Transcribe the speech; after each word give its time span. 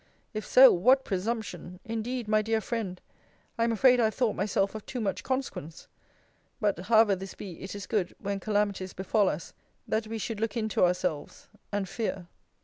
If 0.33 0.47
so, 0.47 0.71
what 0.73 1.03
presumption! 1.05 1.79
Indeed, 1.85 2.27
my 2.27 2.41
dear 2.41 2.59
friend, 2.59 2.99
I 3.55 3.63
am 3.65 3.71
afraid 3.71 3.99
I 3.99 4.05
have 4.05 4.15
thought 4.15 4.35
myself 4.35 4.73
of 4.73 4.83
too 4.87 4.99
much 4.99 5.21
consequence. 5.21 5.87
But, 6.59 6.79
however 6.79 7.15
this 7.15 7.35
be, 7.35 7.61
it 7.61 7.75
is 7.75 7.85
good, 7.85 8.15
when 8.17 8.39
calamities 8.39 8.93
befal 8.93 9.29
us, 9.29 9.53
that 9.87 10.07
we 10.07 10.17
should 10.17 10.39
look 10.39 10.57
into 10.57 10.83
ourselves, 10.83 11.49
and 11.71 11.87
fear. 11.87 12.25